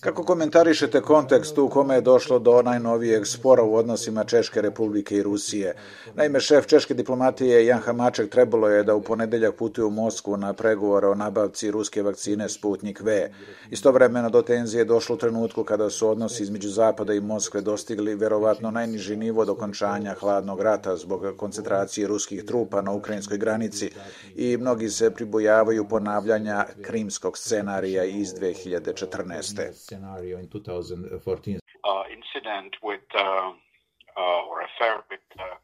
[0.00, 5.22] Kako komentarišete kontekst u kome je došlo do najnovijeg spora u odnosima Češke republike i
[5.22, 5.74] Rusije?
[6.14, 10.52] Naime, šef češke diplomatije Jan Hamaček trebalo je da u ponedeljak putuje u Moskvu na
[10.52, 13.30] pregovore o nabavci ruske vakcine Sputnik V.
[13.70, 18.14] Istovremeno do tenzije je došlo u trenutku kada su odnosi između Zapada i Moskve dostigli
[18.14, 23.90] verovatno najniži nivo dokončanja hladnog rata zbog koncentracije ruskih trupa na ukrajinskoj granici
[24.36, 29.96] i mnogi se pribojavaju ponavljanja krimskog američkog scenarija iz 2014.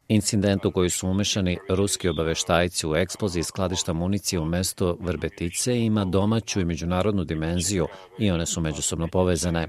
[0.07, 6.05] Incident u koji su umešani ruski obaveštajci u eksploziji skladišta municije u mesto Vrbetice ima
[6.05, 7.87] domaću i međunarodnu dimenziju
[8.19, 9.67] i one su međusobno povezane.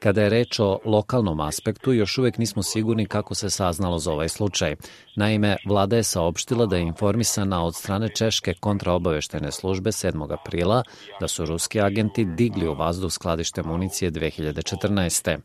[0.00, 4.28] Kada je reč o lokalnom aspektu, još uvek nismo sigurni kako se saznalo za ovaj
[4.28, 4.76] slučaj.
[5.16, 10.32] Naime, vlada je saopštila da je informisana od strane Češke kontraobaveštene službe 7.
[10.32, 10.82] aprila
[11.20, 15.38] da su ruski agenti digli u vazduh skladište municije 2014.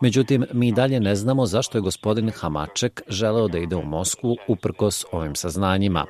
[0.00, 5.04] Međutim, mi dalje ne znamo zašto je gospodin Hamaček želeo da ide u Moskvu uprkos
[5.12, 6.06] ovim saznanjima.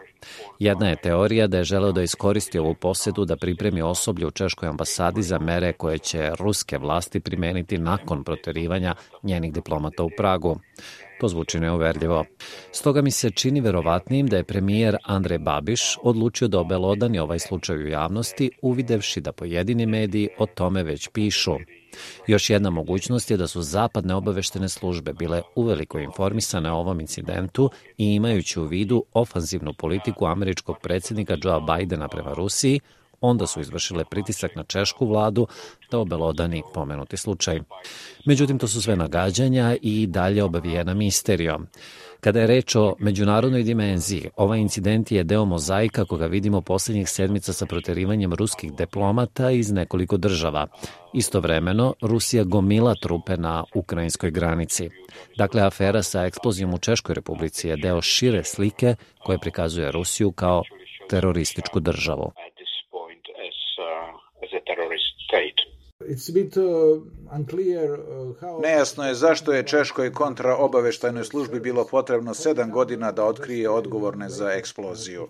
[0.58, 4.68] Jedna je teorija da je želeo da iskoristi ovu posedu da pripremi osoblje u Češkoj
[4.68, 10.58] ambasadi za mere koje će ruske vlasti primeniti nakon proterivanja njenih diplomata u Pragu.
[11.20, 12.24] To zvuči neuverljivo.
[12.72, 17.76] Stoga mi se čini verovatnijim da je premijer Andrej Babiš odlučio da obelodani ovaj slučaj
[17.76, 21.56] u javnosti, uvidevši da pojedini mediji o tome već pišu.
[22.26, 27.70] Još jedna mogućnost je da su zapadne obaveštene službe bile uveliko informisane o ovom incidentu
[27.98, 32.80] i imajući u vidu ofanzivnu politiku američkog predsednika Joea Bidena prema Rusiji,
[33.20, 35.46] onda su izvršile pritisak na češku vladu
[35.90, 37.60] da obelodani pomenuti slučaj.
[38.26, 41.66] Međutim, to su sve nagađanja i dalje obavijena misterijom.
[42.20, 47.52] Kada je reč o međunarodnoj dimenziji, ovaj incident je deo mozaika koga vidimo poslednjih sedmica
[47.52, 50.66] sa proterivanjem ruskih diplomata iz nekoliko država.
[51.14, 54.90] Istovremeno, Rusija gomila trupe na ukrajinskoj granici.
[55.36, 58.94] Dakle, afera sa eksplozijom u Češkoj republici je deo šire slike
[59.24, 60.62] koje prikazuje Rusiju kao
[61.10, 62.32] terorističku državu.
[66.08, 67.02] Uh,
[68.52, 74.28] uh, Nejasno je zašto je Češkoj kontraobaveštajnoj službi bilo potrebno sedam godina da otkrije odgovorne
[74.28, 75.28] za eksploziju.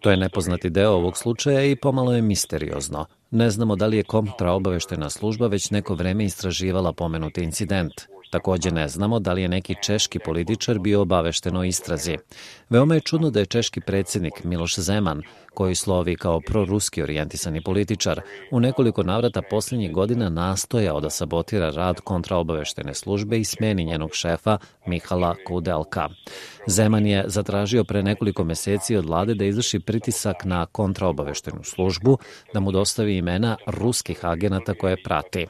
[0.00, 3.06] To je nepoznati deo ovog slučaja i pomalo je misteriozno.
[3.30, 7.92] Ne znamo da li je kontraobaveštajna služba već neko vreme istraživala pomenuti incident.
[8.34, 12.16] Takođe ne znamo da li je neki češki političar bio obavešten o istrazi.
[12.70, 15.22] Veoma je čudno da je češki predsednik Miloš Zeman,
[15.54, 22.00] koji slovi kao proruski orijentisani političar, u nekoliko navrata poslednjih godina nastojao da sabotira rad
[22.00, 26.08] kontraobaveštene službe i smeni njenog šefa Mihala Kudelka.
[26.66, 32.18] Zeman je zatražio pre nekoliko meseci od vlade da izvrši pritisak na kontraobaveštenu službu,
[32.54, 35.46] da mu dostavi imena ruskih agenata koje prati.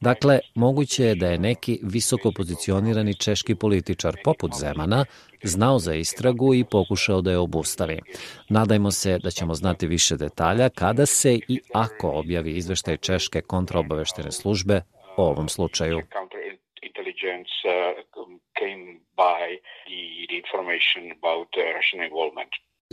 [0.00, 5.04] Dakle, moguće je da je neki visoko pozicionirani češki političar poput Zemana
[5.42, 8.00] znao za istragu i pokušao da je obustavi.
[8.48, 14.32] Nadajmo se da ćemo znati više detalja kada se i ako objavi izveštaj Češke kontraobaveštene
[14.32, 14.80] službe
[15.16, 15.98] o ovom slučaju.
[15.98, 16.02] Uh,
[18.60, 19.44] came by
[20.28, 22.52] the information about uh, Russian involvement.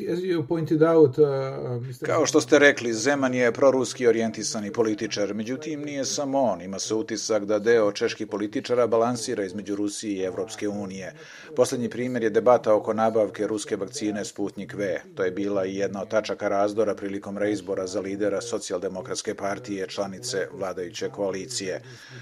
[0.09, 6.62] Uh, Kao što ste rekli, Zeman je proruski orijentisani političar, međutim nije samo on.
[6.62, 11.13] Ima se utisak da deo čeških političara balansira između Rusije i Evropske unije.
[11.56, 15.01] Poslednji primjer je debata oko nabavke ruske vakcine Sputnik V.
[15.16, 20.47] To je bila i jedna od tačaka razdora prilikom reizbora za lidera socijaldemokratske partije, članice
[20.53, 21.81] vladajuće koalicije.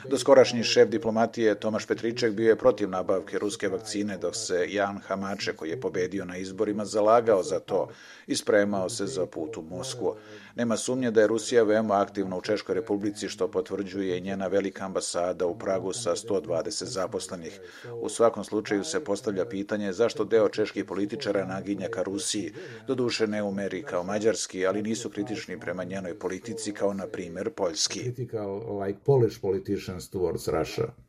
[0.09, 5.53] Doskorašnji šef diplomatije Tomaš Petriček bio je protiv nabavke ruske vakcine, dok se Jan Hamače,
[5.53, 7.88] koji je pobedio na izborima, zalagao za to
[8.28, 10.16] i spremao se za put u Moskvu.
[10.56, 14.85] Nema sumnje da je Rusija veoma aktivna u Češkoj republici, što potvrđuje i njena velika
[14.85, 17.59] ambasada u Pragu sa 120 zaposlenih.
[18.02, 22.53] U svakom slučaju se postavlja pitanje zašto deo čeških političara naginja ka Rusiji,
[22.88, 27.49] doduše ne u meri kao mađarski, ali nisu kritični prema njenoj politici kao na primer
[27.49, 27.99] poljski.
[27.99, 31.09] Critical like Polish politicians towards Russia.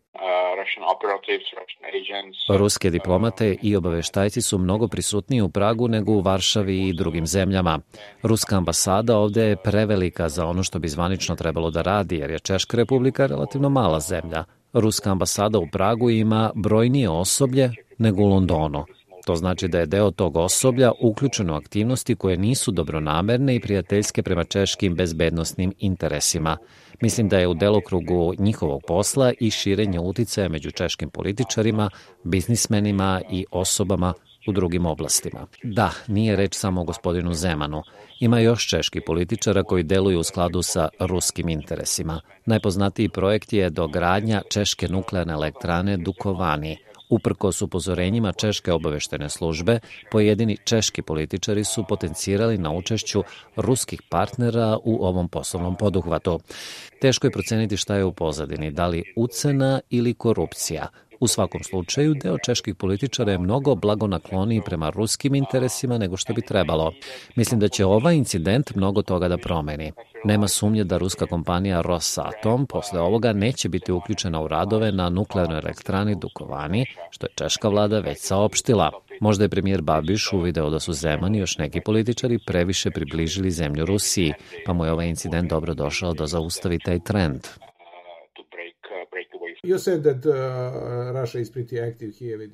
[2.49, 7.81] Ruske diplomate i obaveštajci su mnogo prisutniji u Pragu nego u Varšavi i drugim zemljama.
[8.23, 12.39] Ruska ambasada ovde je prevelika za ono što bi zvanično trebalo da radi, jer je
[12.39, 14.45] Češka republika relativno mala zemlja.
[14.73, 18.85] Ruska ambasada u Pragu ima brojnije osoblje nego u Londonu.
[19.31, 24.23] To znači da je deo tog osoblja uključeno u aktivnosti koje nisu dobronamerne i prijateljske
[24.23, 26.57] prema češkim bezbednostnim interesima.
[27.01, 31.91] Mislim da je u delokrugu njihovog posla i širenje uticaja među češkim političarima,
[32.25, 34.15] biznismenima i osobama
[34.47, 35.47] u drugim oblastima.
[35.63, 37.83] Da, nije reč samo o gospodinu Zemanu.
[38.21, 42.21] Ima još češki političara koji deluju u skladu sa ruskim interesima.
[42.47, 46.77] Najpoznatiji projekt je dogradnja češke nuklearne elektrane Dukovani–
[47.11, 49.79] Uprkos upozorenjima Češke obaveštene službe,
[50.11, 53.23] pojedini češki političari su potencirali na učešću
[53.57, 56.41] ruskih partnera u ovom poslovnom poduhvatu.
[57.01, 60.87] Teško je proceniti šta je u pozadini, da li ucena ili korupcija.
[61.21, 66.43] U svakom slučaju, deo čeških političara je mnogo blagonakloniji prema ruskim interesima nego što bi
[66.43, 66.93] trebalo.
[67.37, 69.93] Mislim da će ovaj incident mnogo toga da promeni.
[70.25, 75.59] Nema sumnje da ruska kompanija Rosatom posle ovoga neće biti uključena u radove na nuklearnoj
[75.59, 78.91] elektrani Dukovani, što je češka vlada već saopštila.
[79.21, 83.87] Možda je premijer Babiš uvideo da su Zeman i još neki političari previše približili zemlju
[83.87, 84.33] Rusiji,
[84.67, 87.47] pa mu je ovaj incident dobro došao da zaustavi taj trend.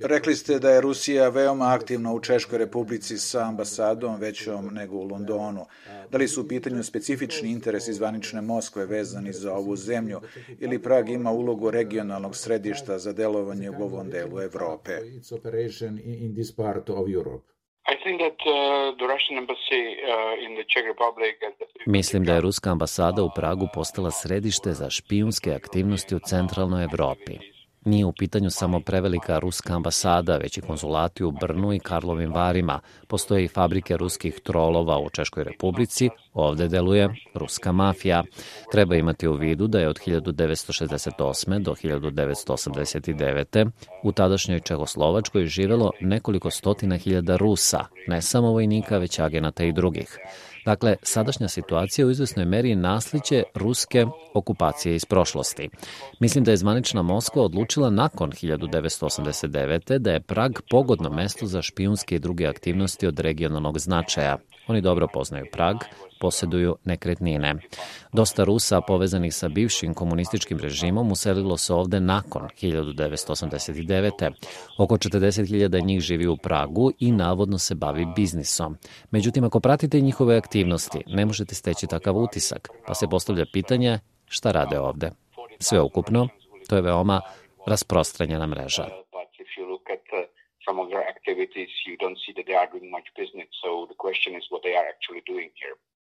[0.02, 5.04] Rekli ste da je Rusija veoma aktivna u Češkoj republici sa ambasadom većom nego u
[5.04, 5.66] Londonu.
[6.10, 10.20] Da li su u pitanju specifični interesi zvanične Moskve vezani za ovu zemlju
[10.58, 14.92] ili Prag ima ulogu regionalnog središta za delovanje u ovom delu Evrope?
[14.92, 15.06] Uh,
[17.26, 17.55] uh,
[21.86, 27.55] Mislim da je ruska ambasada u Pragu postala središte za špijunske aktivnosti u centralnoj Evropi.
[27.86, 32.80] Nije u pitanju samo prevelika ruska ambasada, već i konzulati u Brnu i Karlovim Varima.
[33.06, 38.24] Postoje i fabrike ruskih trolova u Češkoj republici, ovde deluje ruska mafija.
[38.72, 41.62] Treba imati u vidu da je od 1968.
[41.62, 43.70] do 1989.
[44.02, 50.18] u tadašnjoj Čehoslovačkoj živelo nekoliko stotina hiljada Rusa, ne samo vojnika, već agenata i drugih.
[50.66, 55.68] Dakle, sadašnja situacija u izvesnoj meri nasliće ruske okupacije iz prošlosti.
[56.20, 59.98] Mislim da je zvanična Moskva odlučila nakon 1989.
[59.98, 64.36] da je Prag pogodno mesto za špijunske i druge aktivnosti od regionalnog značaja.
[64.68, 65.76] Oni dobro poznaju Prag,
[66.20, 67.54] poseduju nekretnine.
[68.12, 74.32] Dosta Rusa povezanih sa bivšim komunističkim režimom uselilo se ovde nakon 1989.
[74.78, 78.76] Oko 40.000 njih živi u Pragu i navodno se bavi biznisom.
[79.10, 84.50] Međutim, ako pratite njihove aktivnosti, ne možete steći takav utisak, pa se postavlja pitanje šta
[84.50, 85.10] rade ovde.
[85.58, 86.28] Sve ukupno,
[86.68, 87.20] to je veoma
[87.66, 88.88] rasprostranjena mreža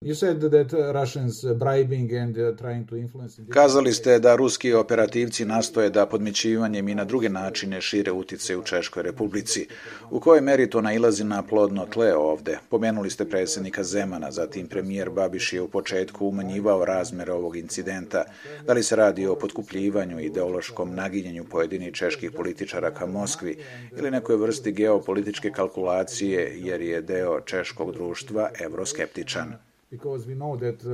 [0.03, 3.41] you said that Russians bribing and uh, trying to influence...
[3.49, 8.63] Kazali ste da ruski operativci nastoje da podmićivanjem i na druge načine šire utice u
[8.63, 9.67] Češkoj republici.
[10.11, 12.59] U kojoj meri to nailazi na plodno tle ovde?
[12.69, 18.23] Pomenuli ste predsednika Zemana, zatim premijer Babiš je u početku umanjivao razmere ovog incidenta.
[18.67, 23.57] Da li se radi o potkupljivanju i ideološkom naginjenju pojedinih čeških političara ka Moskvi
[23.97, 29.72] ili nekoj vrsti geopolitičke kalkulacije jer je deo češkog društva evroskeptičan?
[29.95, 30.93] Because we know that uh,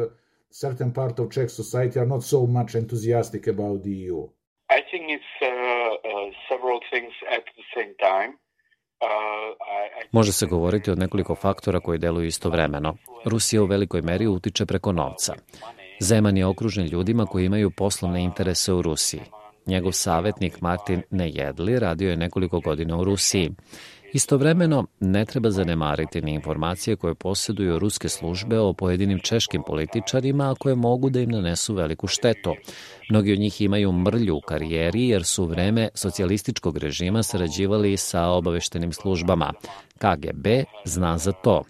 [0.64, 4.22] certain part of Czech society are not so much enthusiastic about the EU?
[4.78, 8.32] I think it's uh, uh, several things at the same time.
[9.02, 12.98] Uh, Može se govoriti o nekoliko faktora koji deluju istovremeno.
[13.26, 15.34] Rusija u velikoj meri utiče preko novca.
[16.00, 19.22] Zeman je okružen ljudima koji imaju poslovne interese u Rusiji.
[19.66, 23.52] Njegov savetnik Martin Nejedli radio je nekoliko godina u Rusiji.
[24.14, 30.56] Istovremeno, ne treba zanemariti ni informacije koje posjeduju ruske službe o pojedinim češkim političarima, a
[30.56, 32.56] koje mogu da im nanesu veliku štetu.
[33.10, 38.28] Mnogi od njih imaju mrlju u karijeri jer su u vreme socijalističkog režima sarađivali sa
[38.28, 39.54] obaveštenim službama.
[40.00, 40.48] KGB
[40.86, 41.64] zna za to.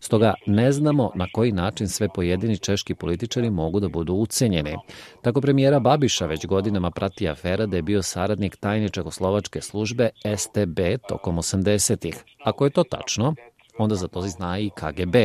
[0.00, 4.76] Stoga ne znamo na koji način sve pojedini češki političari mogu da budu ucenjeni.
[5.22, 10.80] Tako premijera Babiša već godinama prati afera da je bio saradnik tajne čekoslovačke službe STB
[11.08, 12.24] tokom 80-ih.
[12.44, 13.34] Ako je to tačno,
[13.78, 15.16] onda za to zna i KGB.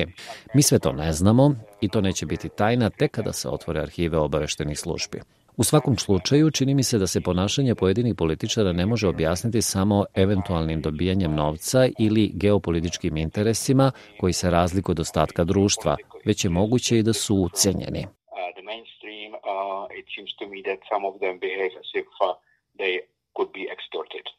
[0.54, 4.18] Mi sve to ne znamo i to neće biti tajna tek kada se otvore arhive
[4.18, 5.22] obaveštenih službi.
[5.60, 10.06] U svakom slučaju, čini mi se da se ponašanje pojedinih političara ne može objasniti samo
[10.16, 16.98] eventualnim dobijanjem novca ili geopolitičkim interesima koji se razlikuju od ostatka društva, već je moguće
[16.98, 18.00] i da su ucenjeni.
[18.00, 18.10] Uh,
[22.22, 23.00] uh,
[23.38, 24.39] could be extorted.